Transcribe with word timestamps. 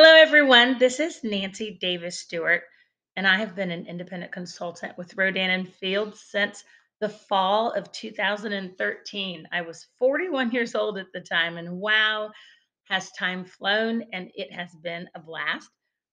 Hello, 0.00 0.14
everyone. 0.14 0.78
This 0.78 1.00
is 1.00 1.24
Nancy 1.24 1.76
Davis 1.80 2.20
Stewart, 2.20 2.62
and 3.16 3.26
I 3.26 3.38
have 3.38 3.56
been 3.56 3.72
an 3.72 3.88
independent 3.88 4.30
consultant 4.30 4.96
with 4.96 5.16
Rodan 5.16 5.50
and 5.50 5.68
Fields 5.68 6.20
since 6.20 6.62
the 7.00 7.08
fall 7.08 7.72
of 7.72 7.90
2013. 7.90 9.48
I 9.50 9.62
was 9.62 9.88
41 9.98 10.52
years 10.52 10.76
old 10.76 10.98
at 10.98 11.08
the 11.12 11.20
time, 11.20 11.56
and 11.56 11.80
wow, 11.80 12.30
has 12.84 13.10
time 13.10 13.44
flown, 13.44 14.04
and 14.12 14.30
it 14.36 14.52
has 14.52 14.72
been 14.84 15.10
a 15.16 15.18
blast. 15.18 15.68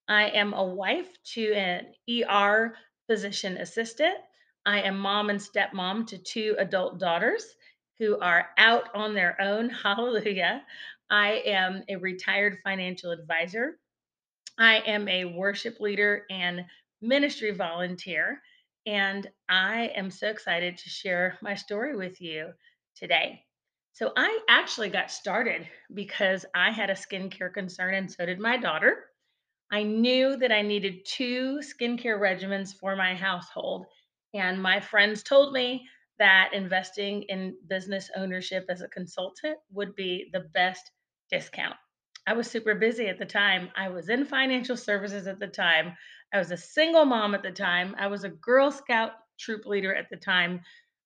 I 0.07 0.29
am 0.29 0.53
a 0.53 0.65
wife 0.65 1.09
to 1.33 1.53
an 1.53 1.93
ER 2.09 2.75
physician 3.05 3.57
assistant. 3.57 4.17
I 4.65 4.81
am 4.81 4.97
mom 4.97 5.29
and 5.29 5.39
stepmom 5.39 6.07
to 6.07 6.17
two 6.17 6.55
adult 6.57 6.99
daughters 6.99 7.45
who 7.99 8.19
are 8.19 8.47
out 8.57 8.95
on 8.95 9.13
their 9.13 9.39
own. 9.39 9.69
Hallelujah. 9.83 10.63
I 11.09 11.33
am 11.45 11.83
a 11.89 11.97
retired 11.97 12.59
financial 12.63 13.11
advisor 13.11 13.79
I 14.57 14.77
am 14.81 15.07
a 15.07 15.25
worship 15.25 15.79
leader 15.79 16.25
and 16.29 16.65
ministry 17.01 17.51
volunteer, 17.51 18.41
and 18.85 19.29
I 19.49 19.87
am 19.95 20.11
so 20.11 20.29
excited 20.29 20.77
to 20.77 20.89
share 20.89 21.37
my 21.41 21.55
story 21.55 21.95
with 21.95 22.21
you 22.21 22.53
today. 22.95 23.45
So, 23.93 24.11
I 24.17 24.39
actually 24.49 24.89
got 24.89 25.11
started 25.11 25.67
because 25.93 26.45
I 26.53 26.71
had 26.71 26.89
a 26.89 26.93
skincare 26.95 27.53
concern, 27.53 27.93
and 27.95 28.11
so 28.11 28.25
did 28.25 28.39
my 28.39 28.57
daughter. 28.57 29.05
I 29.71 29.83
knew 29.83 30.37
that 30.37 30.51
I 30.51 30.63
needed 30.63 31.05
two 31.05 31.59
skincare 31.59 32.19
regimens 32.19 32.73
for 32.75 32.95
my 32.95 33.15
household, 33.15 33.85
and 34.33 34.61
my 34.61 34.79
friends 34.79 35.23
told 35.23 35.53
me 35.53 35.87
that 36.19 36.53
investing 36.53 37.23
in 37.23 37.57
business 37.67 38.09
ownership 38.15 38.65
as 38.69 38.81
a 38.81 38.87
consultant 38.89 39.59
would 39.71 39.95
be 39.95 40.29
the 40.33 40.41
best 40.53 40.91
discount. 41.31 41.75
I 42.27 42.33
was 42.33 42.49
super 42.49 42.75
busy 42.75 43.07
at 43.07 43.19
the 43.19 43.25
time. 43.25 43.69
I 43.75 43.89
was 43.89 44.09
in 44.09 44.25
financial 44.25 44.77
services 44.77 45.27
at 45.27 45.39
the 45.39 45.47
time. 45.47 45.95
I 46.33 46.39
was 46.39 46.51
a 46.51 46.57
single 46.57 47.05
mom 47.05 47.35
at 47.35 47.43
the 47.43 47.51
time. 47.51 47.95
I 47.99 48.07
was 48.07 48.23
a 48.23 48.29
Girl 48.29 48.71
Scout 48.71 49.11
troop 49.39 49.65
leader 49.65 49.93
at 49.93 50.09
the 50.09 50.17
time, 50.17 50.61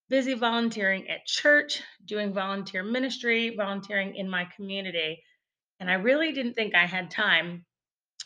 busy 0.10 0.34
volunteering 0.34 1.10
at 1.10 1.26
church, 1.26 1.82
doing 2.06 2.34
volunteer 2.34 2.84
ministry, 2.84 3.56
volunteering 3.56 4.16
in 4.16 4.30
my 4.30 4.48
community. 4.56 5.22
And 5.80 5.90
I 5.90 5.96
really 5.96 6.32
didn't 6.32 6.54
think 6.54 6.74
I 6.74 6.86
had 6.86 7.12
time 7.12 7.66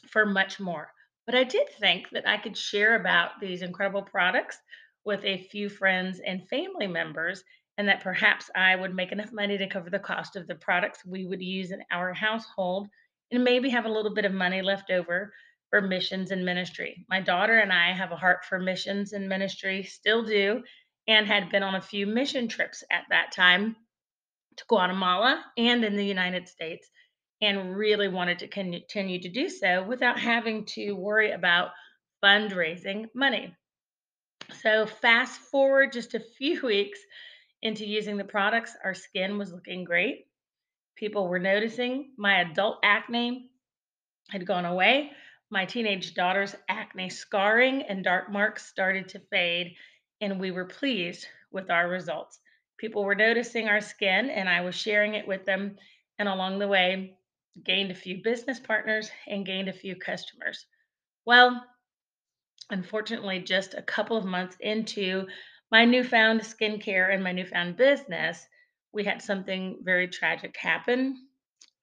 for 0.10 0.26
much 0.26 0.60
more. 0.60 0.92
But 1.26 1.36
I 1.36 1.44
did 1.44 1.70
think 1.80 2.10
that 2.12 2.28
I 2.28 2.38
could 2.38 2.58
share 2.58 2.96
about 2.96 3.40
these 3.40 3.62
incredible 3.62 4.04
products 4.04 4.58
with 5.06 5.24
a 5.24 5.48
few 5.50 5.70
friends 5.70 6.20
and 6.26 6.48
family 6.48 6.88
members, 6.88 7.44
and 7.78 7.88
that 7.88 8.04
perhaps 8.04 8.50
I 8.56 8.76
would 8.76 8.94
make 8.94 9.12
enough 9.12 9.32
money 9.32 9.58
to 9.58 9.68
cover 9.68 9.90
the 9.90 10.00
cost 10.00 10.36
of 10.36 10.48
the 10.48 10.56
products 10.56 11.06
we 11.06 11.26
would 11.26 11.42
use 11.42 11.72
in 11.72 11.84
our 11.92 12.14
household 12.14 12.88
and 13.32 13.44
maybe 13.44 13.70
have 13.70 13.86
a 13.86 13.92
little 13.92 14.14
bit 14.14 14.26
of 14.26 14.34
money 14.34 14.62
left 14.62 14.92
over 14.92 15.34
for 15.70 15.82
missions 15.82 16.30
and 16.30 16.46
ministry. 16.46 17.04
My 17.10 17.20
daughter 17.20 17.58
and 17.58 17.74
I 17.74 17.94
have 17.94 18.12
a 18.12 18.16
heart 18.16 18.46
for 18.46 18.60
missions 18.60 19.14
and 19.14 19.28
ministry, 19.28 19.84
still 19.84 20.24
do, 20.24 20.62
and 21.08 21.26
had 21.26 21.50
been 21.50 21.64
on 21.64 21.76
a 21.76 21.82
few 21.82 22.06
mission 22.06 22.48
trips 22.48 22.84
at 22.92 23.06
that 23.10 23.32
time 23.32 23.76
to 24.58 24.66
Guatemala 24.68 25.44
and 25.58 25.84
in 25.84 25.96
the 25.96 26.06
United 26.06 26.48
States 26.48 26.88
and 27.42 27.76
really 27.76 28.08
wanted 28.08 28.40
to 28.40 28.48
continue 28.48 29.20
to 29.20 29.30
do 29.30 29.50
so 29.50 29.84
without 29.84 30.20
having 30.20 30.66
to 30.66 30.94
worry 30.94 31.32
about 31.32 31.72
fundraising 32.24 33.08
money. 33.16 33.56
So, 34.62 34.86
fast 34.86 35.42
forward 35.42 35.92
just 35.92 36.14
a 36.14 36.20
few 36.20 36.62
weeks 36.66 37.00
into 37.64 37.88
using 37.88 38.18
the 38.18 38.26
products, 38.26 38.76
our 38.84 38.94
skin 38.94 39.38
was 39.38 39.54
looking 39.54 39.86
great. 39.86 40.28
People 40.96 41.28
were 41.28 41.40
noticing 41.40 42.12
my 42.18 42.42
adult 42.42 42.78
acne 42.84 43.50
had 44.30 44.46
gone 44.46 44.66
away. 44.66 45.12
My 45.50 45.66
teenage 45.66 46.14
daughter's 46.14 46.56
acne 46.68 47.10
scarring 47.10 47.84
and 47.84 48.04
dark 48.04 48.30
marks 48.30 48.68
started 48.68 49.08
to 49.10 49.20
fade, 49.32 49.76
and 50.20 50.40
we 50.40 50.52
were 50.52 50.66
pleased 50.66 51.26
with 51.52 51.72
our 51.72 51.88
results. 51.88 52.40
People 52.78 53.06
were 53.06 53.16
noticing 53.16 53.70
our 53.70 53.82
skin, 53.82 54.30
and 54.30 54.50
I 54.50 54.62
was 54.62 54.76
sharing 54.76 55.16
it 55.16 55.28
with 55.28 55.46
them. 55.46 55.78
And 56.20 56.28
along 56.28 56.60
the 56.60 56.68
way, 56.68 57.18
gained 57.64 57.92
a 57.92 57.96
few 57.96 58.22
business 58.24 58.60
partners 58.60 59.10
and 59.28 59.46
gained 59.46 59.70
a 59.70 59.74
few 59.74 59.96
customers. 59.96 60.66
Well, 61.26 61.64
unfortunately, 62.70 63.40
just 63.40 63.74
a 63.74 63.82
couple 63.82 64.18
of 64.18 64.26
months 64.26 64.58
into 64.60 65.28
my 65.72 65.86
newfound 65.86 66.42
skincare 66.42 67.14
and 67.14 67.24
my 67.24 67.32
newfound 67.32 67.78
business, 67.78 68.46
we 68.94 69.04
had 69.04 69.22
something 69.22 69.80
very 69.82 70.08
tragic 70.08 70.56
happen. 70.58 71.28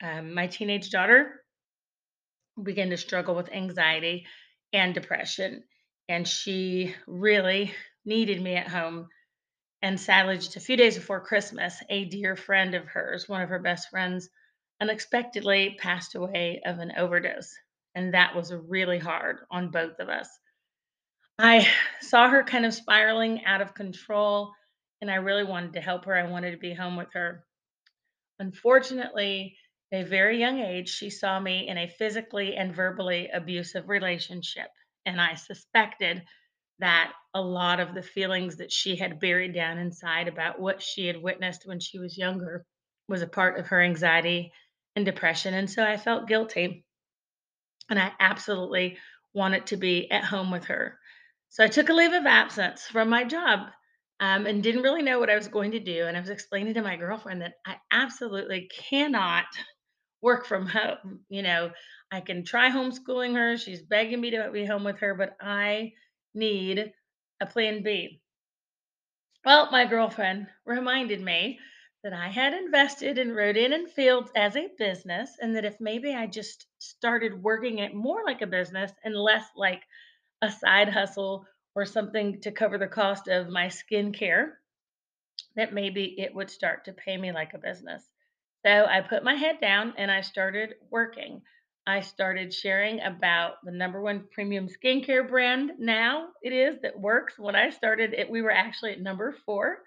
Um, 0.02 0.34
my 0.34 0.46
teenage 0.46 0.90
daughter 0.90 1.42
began 2.62 2.90
to 2.90 2.96
struggle 2.96 3.34
with 3.34 3.52
anxiety 3.52 4.26
and 4.72 4.94
depression, 4.94 5.64
and 6.08 6.26
she 6.26 6.94
really 7.06 7.74
needed 8.04 8.40
me 8.40 8.54
at 8.56 8.68
home. 8.68 9.08
And 9.82 9.98
sadly, 10.00 10.36
just 10.36 10.56
a 10.56 10.60
few 10.60 10.76
days 10.76 10.96
before 10.96 11.20
Christmas, 11.20 11.82
a 11.88 12.04
dear 12.04 12.36
friend 12.36 12.74
of 12.74 12.86
hers, 12.86 13.28
one 13.28 13.42
of 13.42 13.48
her 13.48 13.58
best 13.58 13.90
friends, 13.90 14.28
unexpectedly 14.80 15.76
passed 15.78 16.14
away 16.14 16.60
of 16.64 16.78
an 16.78 16.92
overdose. 16.96 17.54
And 17.94 18.14
that 18.14 18.34
was 18.34 18.52
really 18.52 18.98
hard 18.98 19.38
on 19.50 19.70
both 19.70 19.98
of 19.98 20.08
us. 20.08 20.39
I 21.42 21.66
saw 22.00 22.28
her 22.28 22.44
kind 22.44 22.66
of 22.66 22.74
spiraling 22.74 23.44
out 23.46 23.62
of 23.62 23.74
control, 23.74 24.52
and 25.00 25.10
I 25.10 25.16
really 25.16 25.44
wanted 25.44 25.72
to 25.74 25.80
help 25.80 26.04
her. 26.04 26.14
I 26.14 26.30
wanted 26.30 26.50
to 26.52 26.58
be 26.58 26.74
home 26.74 26.96
with 26.96 27.12
her. 27.14 27.44
Unfortunately, 28.38 29.56
at 29.92 30.02
a 30.02 30.08
very 30.08 30.38
young 30.38 30.60
age, 30.60 30.88
she 30.88 31.10
saw 31.10 31.40
me 31.40 31.68
in 31.68 31.78
a 31.78 31.88
physically 31.88 32.56
and 32.56 32.74
verbally 32.74 33.28
abusive 33.32 33.88
relationship. 33.88 34.68
And 35.06 35.20
I 35.20 35.34
suspected 35.34 36.22
that 36.78 37.12
a 37.34 37.40
lot 37.40 37.80
of 37.80 37.94
the 37.94 38.02
feelings 38.02 38.56
that 38.56 38.72
she 38.72 38.96
had 38.96 39.20
buried 39.20 39.54
down 39.54 39.78
inside 39.78 40.28
about 40.28 40.60
what 40.60 40.82
she 40.82 41.06
had 41.06 41.22
witnessed 41.22 41.66
when 41.66 41.80
she 41.80 41.98
was 41.98 42.18
younger 42.18 42.64
was 43.08 43.22
a 43.22 43.26
part 43.26 43.58
of 43.58 43.66
her 43.68 43.80
anxiety 43.82 44.52
and 44.94 45.04
depression. 45.04 45.54
And 45.54 45.70
so 45.70 45.84
I 45.84 45.96
felt 45.96 46.28
guilty. 46.28 46.84
And 47.88 47.98
I 47.98 48.12
absolutely 48.20 48.98
wanted 49.34 49.66
to 49.66 49.76
be 49.76 50.10
at 50.10 50.24
home 50.24 50.50
with 50.50 50.66
her. 50.66 50.99
So 51.50 51.64
I 51.64 51.68
took 51.68 51.88
a 51.88 51.92
leave 51.92 52.12
of 52.12 52.26
absence 52.26 52.86
from 52.86 53.08
my 53.10 53.24
job 53.24 53.68
um, 54.20 54.46
and 54.46 54.62
didn't 54.62 54.82
really 54.82 55.02
know 55.02 55.18
what 55.18 55.30
I 55.30 55.34
was 55.34 55.48
going 55.48 55.72
to 55.72 55.80
do. 55.80 56.06
And 56.06 56.16
I 56.16 56.20
was 56.20 56.30
explaining 56.30 56.74
to 56.74 56.82
my 56.82 56.96
girlfriend 56.96 57.42
that 57.42 57.54
I 57.66 57.76
absolutely 57.90 58.70
cannot 58.72 59.46
work 60.22 60.46
from 60.46 60.66
home. 60.66 61.24
You 61.28 61.42
know, 61.42 61.72
I 62.12 62.20
can 62.20 62.44
try 62.44 62.70
homeschooling 62.70 63.34
her. 63.34 63.56
She's 63.56 63.82
begging 63.82 64.20
me 64.20 64.30
to 64.30 64.50
be 64.52 64.64
home 64.64 64.84
with 64.84 64.98
her, 65.00 65.14
but 65.14 65.36
I 65.40 65.92
need 66.34 66.92
a 67.40 67.46
plan 67.46 67.82
B. 67.82 68.20
Well, 69.44 69.70
my 69.72 69.86
girlfriend 69.86 70.48
reminded 70.64 71.20
me 71.20 71.58
that 72.04 72.12
I 72.12 72.28
had 72.28 72.54
invested 72.54 73.18
in 73.18 73.34
Rodan 73.34 73.72
and 73.72 73.90
Fields 73.90 74.30
as 74.36 74.56
a 74.56 74.70
business, 74.78 75.36
and 75.40 75.56
that 75.56 75.64
if 75.64 75.80
maybe 75.80 76.14
I 76.14 76.26
just 76.26 76.66
started 76.78 77.42
working 77.42 77.78
it 77.78 77.94
more 77.94 78.22
like 78.24 78.40
a 78.40 78.46
business 78.46 78.92
and 79.02 79.14
less 79.16 79.46
like 79.56 79.82
a 80.42 80.50
side 80.50 80.88
hustle 80.88 81.46
or 81.74 81.84
something 81.84 82.40
to 82.40 82.50
cover 82.50 82.78
the 82.78 82.86
cost 82.86 83.28
of 83.28 83.48
my 83.48 83.66
skincare, 83.66 84.52
that 85.56 85.72
maybe 85.72 86.14
it 86.18 86.34
would 86.34 86.50
start 86.50 86.84
to 86.84 86.92
pay 86.92 87.16
me 87.16 87.32
like 87.32 87.54
a 87.54 87.58
business. 87.58 88.02
So 88.64 88.86
I 88.86 89.00
put 89.00 89.24
my 89.24 89.34
head 89.34 89.60
down 89.60 89.94
and 89.96 90.10
I 90.10 90.20
started 90.20 90.74
working. 90.90 91.40
I 91.86 92.00
started 92.00 92.52
sharing 92.52 93.00
about 93.00 93.54
the 93.64 93.72
number 93.72 94.02
one 94.02 94.26
premium 94.32 94.68
skincare 94.68 95.28
brand 95.28 95.72
now 95.78 96.28
it 96.42 96.52
is 96.52 96.80
that 96.82 96.98
works. 96.98 97.38
When 97.38 97.56
I 97.56 97.70
started 97.70 98.12
it, 98.12 98.30
we 98.30 98.42
were 98.42 98.50
actually 98.50 98.92
at 98.92 99.00
number 99.00 99.34
four. 99.46 99.78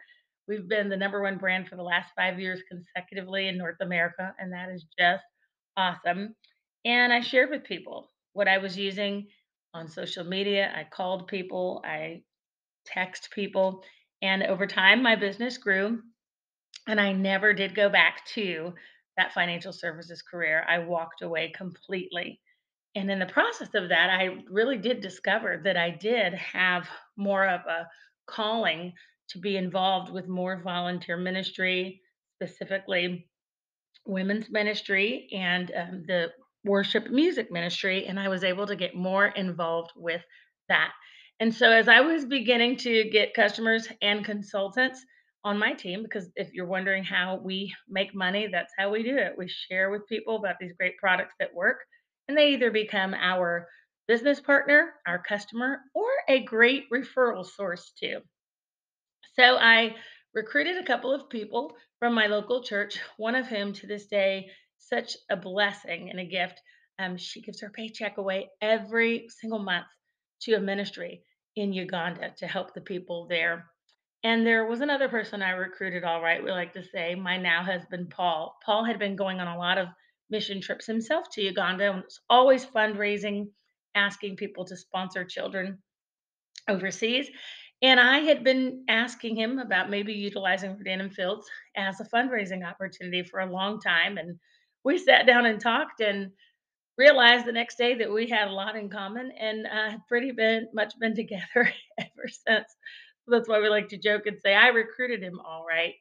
We've 0.47 0.68
been 0.68 0.90
the 0.90 0.97
number 0.97 1.22
one 1.22 1.38
brand 1.38 1.69
for 1.69 1.75
the 1.75 1.84
last 1.84 2.12
five 2.16 2.40
years 2.40 2.62
consecutively 2.69 3.47
in 3.47 3.58
North 3.58 3.78
America, 3.80 4.34
and 4.40 4.52
that 4.52 4.69
is 4.69 4.86
just 5.00 5.24
awesome. 5.78 6.36
And 6.84 7.13
I 7.13 7.22
shared 7.22 7.51
with 7.51 7.63
people 7.63 8.12
what 8.33 8.48
I 8.48 8.57
was 8.57 8.77
using 8.77 9.27
on 9.74 9.88
social 9.88 10.24
media. 10.24 10.72
I 10.75 10.84
called 10.84 11.28
people, 11.28 11.81
I 11.86 12.22
text 12.86 13.30
people, 13.34 13.84
and 14.22 14.44
over 14.44 14.68
time 14.68 15.04
my 15.04 15.16
business 15.16 15.58
grew 15.58 16.00
and 16.88 17.00
I 17.00 17.14
never 17.14 17.54
did 17.54 17.75
go 17.75 17.90
back 17.90 18.25
to 18.34 18.74
that 19.18 19.34
financial 19.34 19.72
services 19.72 20.22
career. 20.22 20.66
I 20.68 20.80
walked 20.80 21.22
away 21.22 21.54
completely. 21.56 22.40
And 22.96 23.10
in 23.10 23.20
the 23.20 23.25
process 23.25 23.70
of 23.74 23.90
that, 23.90 24.10
I 24.10 24.38
really 24.50 24.78
did 24.78 25.02
discover 25.02 25.62
that 25.64 25.78
I 25.78 25.92
did 25.92 26.34
have 26.34 26.88
more 27.18 27.48
of 27.48 27.62
a 27.62 27.88
calling 28.28 28.94
to 29.30 29.40
be 29.40 29.58
involved 29.58 30.12
with 30.12 30.28
more 30.28 30.62
volunteer 30.64 31.18
ministry, 31.18 32.02
specifically 32.36 33.28
women's 34.06 34.50
ministry 34.50 35.30
and 35.31 35.72
um, 35.75 36.04
the 36.08 36.31
worship 36.63 37.10
music 37.10 37.51
ministry. 37.51 38.06
And 38.06 38.19
I 38.19 38.30
was 38.30 38.44
able 38.44 38.68
to 38.68 38.75
get 38.75 38.95
more 38.95 39.27
involved 39.27 39.92
with 39.95 40.21
that. 40.69 40.92
And 41.39 41.54
so, 41.54 41.71
as 41.71 41.88
I 41.88 42.01
was 42.01 42.25
beginning 42.25 42.77
to 42.77 43.10
get 43.10 43.33
customers 43.33 43.88
and 44.01 44.24
consultants 44.24 45.04
on 45.44 45.57
my 45.57 45.74
team, 45.74 46.04
because 46.04 46.30
if 46.36 46.54
you're 46.54 46.65
wondering 46.65 47.04
how 47.04 47.39
we 47.44 47.74
make 47.89 48.15
money, 48.15 48.48
that's 48.51 48.74
how 48.77 48.92
we 48.92 49.04
do 49.04 49.18
it. 49.18 49.33
We 49.38 49.48
share 49.50 49.89
with 49.89 50.07
people 50.07 50.38
about 50.38 50.56
these 50.60 50.74
great 50.77 50.98
products 50.98 51.33
that 51.39 51.54
work 51.54 51.80
and 52.27 52.38
they 52.38 52.54
either 52.54 52.71
become 52.71 53.13
our 53.13 53.68
business 54.07 54.39
partner, 54.39 54.94
our 55.07 55.19
customer, 55.19 55.80
or 55.94 56.10
a 56.27 56.44
great 56.44 56.89
referral 56.92 57.45
source 57.45 57.94
too. 58.00 58.19
So 59.36 59.57
I 59.57 59.95
recruited 60.33 60.77
a 60.77 60.86
couple 60.86 61.13
of 61.13 61.30
people 61.30 61.75
from 62.00 62.13
my 62.13 62.27
local 62.27 62.63
church, 62.63 63.00
one 63.18 63.36
of 63.36 63.48
whom 63.48 63.74
to 63.74 63.88
this 63.88 64.07
day, 64.07 64.50
such 64.89 65.18
a 65.30 65.35
blessing 65.35 66.09
and 66.09 66.19
a 66.19 66.25
gift. 66.25 66.59
Um, 67.00 67.18
she 67.18 67.41
gives 67.41 67.62
her 67.62 67.69
paycheck 67.69 68.18
away 68.18 68.50
every 68.62 69.27
single 69.30 69.59
month 69.59 69.88
to 70.41 70.53
a 70.53 70.59
ministry 70.59 71.24
in 71.56 71.74
Uganda 71.74 72.33
to 72.38 72.47
help 72.47 72.74
the 72.74 72.81
people 72.81 73.27
there. 73.30 73.65
And 74.24 74.45
there 74.45 74.65
was 74.65 74.81
another 74.81 75.09
person 75.09 75.41
I 75.41 75.51
recruited, 75.51 76.03
all 76.03 76.21
right, 76.21 76.44
we 76.44 76.51
like 76.51 76.74
to 76.74 76.83
say, 76.83 77.13
my 77.13 77.38
now 77.38 77.63
husband, 77.63 78.09
Paul. 78.09 78.57
Paul 78.65 78.85
had 78.85 78.97
been 78.97 79.15
going 79.15 79.39
on 79.39 79.47
a 79.47 79.57
lot 79.57 79.77
of 79.77 79.89
mission 80.30 80.62
trips 80.62 80.86
himself 80.86 81.25
to 81.33 81.41
Uganda 81.41 81.91
and 81.91 82.03
was 82.03 82.21
always 82.29 82.65
fundraising, 82.65 83.47
asking 83.95 84.38
people 84.38 84.65
to 84.65 84.77
sponsor 84.77 85.25
children 85.25 85.77
overseas. 86.69 87.27
And 87.81 88.00
I 88.00 88.19
had 88.19 88.45
been 88.45 88.86
asking 88.88 89.36
him 89.36 89.59
about 89.59 89.89
maybe 89.89 90.13
utilizing 90.13 90.77
Rodan 90.77 91.09
Fields 91.09 91.45
as 91.75 92.00
a 92.00 92.06
fundraising 92.06 92.65
opportunity 92.65 93.24
for 93.24 93.41
a 93.41 93.51
long 93.51 93.81
time. 93.81 94.18
And 94.18 94.39
we 94.83 94.97
sat 94.97 95.25
down 95.25 95.45
and 95.45 95.59
talked 95.59 96.01
and 96.01 96.31
realized 96.97 97.45
the 97.45 97.51
next 97.51 97.77
day 97.77 97.95
that 97.95 98.12
we 98.12 98.27
had 98.27 98.47
a 98.47 98.53
lot 98.53 98.75
in 98.75 98.89
common 98.89 99.31
and 99.39 99.65
uh, 99.65 99.97
pretty 100.07 100.31
been 100.31 100.68
much 100.74 100.94
been 101.00 101.15
together 101.18 101.71
ever 102.00 102.27
since. 102.27 102.68
So 103.25 103.31
That's 103.31 103.47
why 103.47 103.59
we 103.59 103.69
like 103.69 103.89
to 103.89 103.97
joke 103.97 104.24
and 104.25 104.38
say 104.41 104.53
I 104.53 104.68
recruited 104.68 105.21
him 105.21 105.39
all 105.39 105.65
right. 105.68 105.94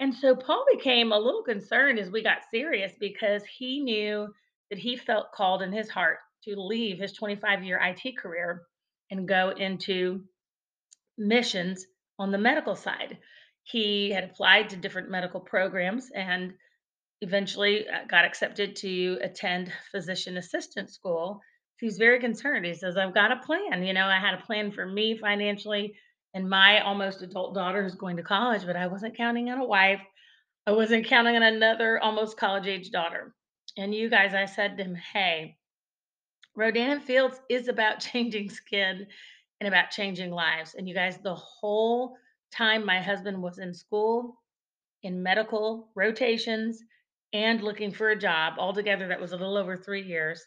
And 0.00 0.14
so 0.14 0.34
Paul 0.34 0.64
became 0.72 1.12
a 1.12 1.18
little 1.18 1.42
concerned 1.42 1.98
as 1.98 2.10
we 2.10 2.22
got 2.22 2.38
serious 2.50 2.92
because 2.98 3.44
he 3.44 3.80
knew 3.80 4.28
that 4.70 4.78
he 4.78 4.96
felt 4.96 5.32
called 5.32 5.62
in 5.62 5.72
his 5.72 5.88
heart 5.88 6.18
to 6.44 6.56
leave 6.56 6.98
his 6.98 7.12
25 7.12 7.62
year 7.62 7.80
IT 7.82 8.16
career 8.18 8.62
and 9.10 9.28
go 9.28 9.50
into 9.50 10.24
missions 11.18 11.86
on 12.18 12.32
the 12.32 12.38
medical 12.38 12.74
side. 12.74 13.18
He 13.64 14.10
had 14.10 14.24
applied 14.24 14.70
to 14.70 14.76
different 14.76 15.10
medical 15.10 15.40
programs 15.40 16.10
and 16.14 16.54
eventually 17.22 17.86
uh, 17.88 18.04
got 18.08 18.24
accepted 18.24 18.76
to 18.76 19.18
attend 19.22 19.72
physician 19.90 20.36
assistant 20.36 20.90
school. 20.90 21.40
He's 21.78 21.96
very 21.96 22.20
concerned. 22.20 22.66
He 22.66 22.74
says, 22.74 22.96
I've 22.96 23.14
got 23.14 23.32
a 23.32 23.36
plan. 23.36 23.84
You 23.84 23.94
know, 23.94 24.06
I 24.06 24.18
had 24.18 24.34
a 24.34 24.42
plan 24.42 24.72
for 24.72 24.84
me 24.84 25.16
financially 25.16 25.94
and 26.34 26.48
my 26.48 26.80
almost 26.80 27.22
adult 27.22 27.54
daughter 27.54 27.82
who's 27.82 27.94
going 27.94 28.16
to 28.16 28.22
college, 28.22 28.66
but 28.66 28.76
I 28.76 28.88
wasn't 28.88 29.16
counting 29.16 29.50
on 29.50 29.58
a 29.58 29.64
wife. 29.64 30.00
I 30.66 30.72
wasn't 30.72 31.06
counting 31.06 31.36
on 31.36 31.42
another 31.42 31.98
almost 32.00 32.36
college 32.36 32.66
age 32.66 32.90
daughter. 32.90 33.34
And 33.76 33.94
you 33.94 34.10
guys, 34.10 34.34
I 34.34 34.44
said 34.44 34.76
to 34.76 34.84
him, 34.84 34.94
Hey, 34.94 35.56
Rodan 36.56 36.90
and 36.90 37.02
Fields 37.02 37.40
is 37.48 37.68
about 37.68 38.00
changing 38.12 38.50
skin 38.50 39.06
and 39.60 39.68
about 39.68 39.90
changing 39.90 40.30
lives. 40.32 40.74
And 40.74 40.88
you 40.88 40.94
guys, 40.94 41.18
the 41.18 41.34
whole 41.34 42.16
time 42.52 42.84
my 42.84 43.00
husband 43.00 43.40
was 43.40 43.58
in 43.58 43.72
school, 43.74 44.40
in 45.02 45.22
medical 45.22 45.88
rotations, 45.94 46.82
and 47.32 47.62
looking 47.62 47.92
for 47.92 48.10
a 48.10 48.18
job, 48.18 48.54
altogether, 48.58 49.08
that 49.08 49.20
was 49.20 49.32
a 49.32 49.36
little 49.36 49.56
over 49.56 49.76
three 49.76 50.02
years, 50.02 50.44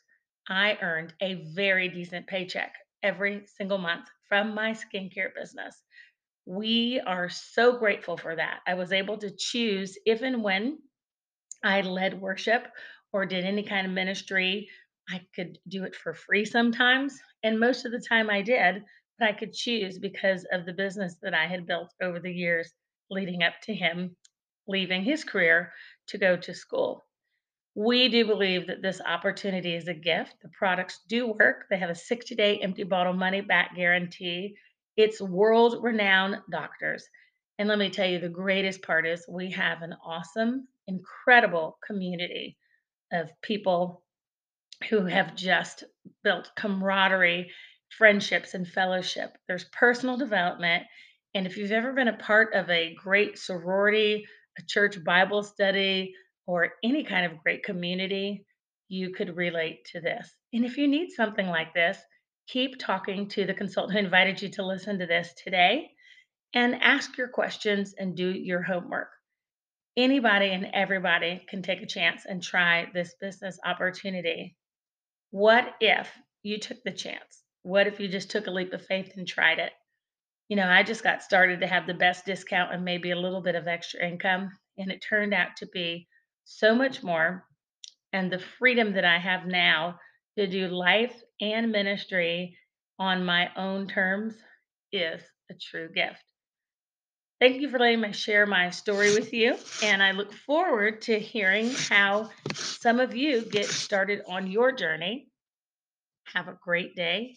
I 0.47 0.77
earned 0.81 1.13
a 1.21 1.45
very 1.53 1.89
decent 1.89 2.27
paycheck 2.27 2.75
every 3.01 3.45
single 3.47 3.77
month 3.77 4.07
from 4.29 4.53
my 4.53 4.71
skincare 4.71 5.33
business. 5.33 5.81
We 6.45 7.01
are 7.05 7.29
so 7.29 7.77
grateful 7.77 8.17
for 8.17 8.35
that. 8.35 8.59
I 8.67 8.75
was 8.75 8.91
able 8.91 9.17
to 9.17 9.35
choose 9.35 9.97
if 10.05 10.21
and 10.21 10.43
when 10.43 10.79
I 11.63 11.81
led 11.81 12.21
worship 12.21 12.67
or 13.11 13.25
did 13.25 13.45
any 13.45 13.63
kind 13.63 13.87
of 13.87 13.93
ministry. 13.93 14.69
I 15.09 15.21
could 15.35 15.57
do 15.67 15.83
it 15.83 15.95
for 15.95 16.13
free 16.13 16.45
sometimes, 16.45 17.19
and 17.43 17.59
most 17.59 17.85
of 17.85 17.91
the 17.91 18.03
time 18.07 18.29
I 18.29 18.41
did, 18.41 18.83
but 19.19 19.27
I 19.29 19.33
could 19.33 19.53
choose 19.53 19.99
because 19.99 20.45
of 20.51 20.65
the 20.65 20.73
business 20.73 21.15
that 21.21 21.33
I 21.33 21.47
had 21.47 21.67
built 21.67 21.93
over 22.01 22.19
the 22.19 22.31
years 22.31 22.73
leading 23.09 23.43
up 23.43 23.53
to 23.63 23.73
him 23.73 24.15
leaving 24.67 25.03
his 25.03 25.23
career 25.23 25.71
to 26.07 26.17
go 26.17 26.37
to 26.37 26.53
school. 26.53 27.05
We 27.75 28.07
do 28.07 28.25
believe 28.25 28.67
that 28.67 28.81
this 28.81 29.01
opportunity 29.01 29.75
is 29.75 29.87
a 29.87 29.93
gift. 29.93 30.35
The 30.41 30.49
products 30.49 31.01
do 31.09 31.27
work. 31.27 31.65
They 31.69 31.77
have 31.77 31.89
a 31.89 31.95
60 31.95 32.33
day 32.35 32.59
empty 32.59 32.83
bottle 32.83 33.13
money 33.13 33.41
back 33.41 33.75
guarantee. 33.75 34.55
It's 34.95 35.19
world 35.19 35.83
renowned 35.83 36.37
doctors. 36.49 37.05
And 37.59 37.67
let 37.67 37.77
me 37.77 37.89
tell 37.89 38.07
you, 38.07 38.19
the 38.19 38.29
greatest 38.29 38.81
part 38.81 39.05
is 39.05 39.25
we 39.27 39.51
have 39.51 39.81
an 39.81 39.95
awesome, 40.05 40.67
incredible 40.87 41.77
community 41.85 42.57
of 43.11 43.29
people 43.41 44.03
who 44.89 45.05
have 45.05 45.35
just 45.35 45.83
built 46.23 46.51
camaraderie, 46.55 47.51
friendships, 47.97 48.53
and 48.53 48.67
fellowship. 48.67 49.37
There's 49.47 49.65
personal 49.65 50.17
development. 50.17 50.83
And 51.33 51.45
if 51.45 51.57
you've 51.57 51.71
ever 51.71 51.93
been 51.93 52.07
a 52.07 52.17
part 52.17 52.53
of 52.53 52.69
a 52.69 52.95
great 52.95 53.37
sorority, 53.37 54.25
a 54.57 54.61
church 54.67 55.03
Bible 55.03 55.43
study, 55.43 56.13
or 56.47 56.73
any 56.83 57.03
kind 57.03 57.25
of 57.25 57.41
great 57.43 57.63
community, 57.63 58.45
you 58.87 59.11
could 59.11 59.35
relate 59.35 59.85
to 59.93 59.99
this. 59.99 60.29
And 60.53 60.63
if 60.63 60.77
you 60.77 60.87
need 60.87 61.11
something 61.11 61.47
like 61.47 61.73
this, 61.73 61.97
keep 62.47 62.77
talking 62.77 63.27
to 63.29 63.45
the 63.45 63.53
consultant 63.53 63.97
who 63.97 64.05
invited 64.05 64.41
you 64.41 64.49
to 64.49 64.65
listen 64.65 64.99
to 64.99 65.07
this 65.07 65.33
today 65.43 65.89
and 66.53 66.81
ask 66.81 67.17
your 67.17 67.27
questions 67.27 67.95
and 67.97 68.15
do 68.15 68.29
your 68.29 68.61
homework. 68.61 69.09
Anybody 69.97 70.51
and 70.51 70.67
everybody 70.73 71.41
can 71.49 71.61
take 71.61 71.81
a 71.81 71.87
chance 71.87 72.25
and 72.25 72.43
try 72.43 72.87
this 72.93 73.15
business 73.19 73.57
opportunity. 73.65 74.55
What 75.31 75.73
if 75.81 76.09
you 76.43 76.59
took 76.59 76.83
the 76.83 76.91
chance? 76.91 77.43
What 77.63 77.87
if 77.87 77.99
you 77.99 78.07
just 78.07 78.29
took 78.29 78.47
a 78.47 78.51
leap 78.51 78.73
of 78.73 78.85
faith 78.85 79.13
and 79.15 79.27
tried 79.27 79.59
it? 79.59 79.71
You 80.47 80.57
know, 80.57 80.67
I 80.67 80.83
just 80.83 81.03
got 81.03 81.23
started 81.23 81.61
to 81.61 81.67
have 81.67 81.87
the 81.87 81.93
best 81.93 82.25
discount 82.25 82.73
and 82.73 82.85
maybe 82.85 83.11
a 83.11 83.19
little 83.19 83.41
bit 83.41 83.55
of 83.55 83.67
extra 83.67 84.07
income, 84.07 84.51
and 84.77 84.91
it 84.91 85.03
turned 85.07 85.33
out 85.33 85.57
to 85.57 85.67
be 85.67 86.07
so 86.43 86.75
much 86.75 87.01
more. 87.01 87.45
And 88.13 88.31
the 88.31 88.39
freedom 88.59 88.93
that 88.93 89.05
I 89.05 89.17
have 89.17 89.47
now 89.47 89.99
to 90.37 90.47
do 90.47 90.67
life 90.67 91.15
and 91.41 91.71
ministry 91.71 92.57
on 92.99 93.25
my 93.25 93.49
own 93.57 93.87
terms 93.87 94.35
is 94.91 95.21
a 95.49 95.53
true 95.55 95.89
gift. 95.93 96.23
Thank 97.41 97.61
you 97.61 97.69
for 97.69 97.79
letting 97.79 98.01
me 98.01 98.13
share 98.13 98.45
my 98.45 98.69
story 98.69 99.13
with 99.13 99.33
you. 99.33 99.57
And 99.83 100.01
I 100.01 100.11
look 100.11 100.31
forward 100.31 101.01
to 101.03 101.19
hearing 101.19 101.69
how 101.89 102.29
some 102.53 102.99
of 102.99 103.15
you 103.15 103.41
get 103.41 103.65
started 103.65 104.21
on 104.27 104.47
your 104.47 104.71
journey. 104.71 105.27
Have 106.33 106.47
a 106.47 106.57
great 106.63 106.95
day 106.95 107.35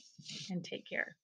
and 0.50 0.64
take 0.64 0.88
care. 0.88 1.16